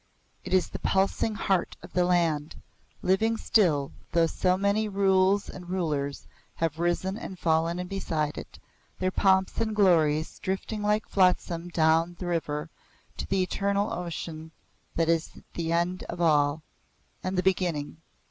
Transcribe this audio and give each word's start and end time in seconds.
It 0.43 0.51
is 0.51 0.67
the 0.69 0.79
pulsing 0.79 1.35
heart 1.35 1.77
of 1.83 1.93
the 1.93 2.05
land, 2.05 2.55
living 3.03 3.37
still 3.37 3.91
though 4.13 4.25
so 4.25 4.57
many 4.57 4.89
rules 4.89 5.47
and 5.47 5.69
rulers 5.69 6.25
have 6.55 6.79
risen 6.79 7.19
and 7.19 7.37
fallen 7.37 7.85
beside 7.85 8.35
it, 8.39 8.57
their 8.97 9.11
pomps 9.11 9.61
and 9.61 9.75
glories 9.75 10.39
drifting 10.39 10.81
like 10.81 11.07
flotsam 11.07 11.69
dawn 11.69 12.15
the 12.17 12.25
river 12.25 12.67
to 13.17 13.27
the 13.27 13.43
eternal 13.43 13.93
ocean 13.93 14.49
that 14.95 15.07
is 15.07 15.29
the 15.53 15.71
end 15.71 16.01
of 16.09 16.19
all 16.19 16.63
and 17.23 17.37
the 17.37 17.43
beginning. 17.43 17.97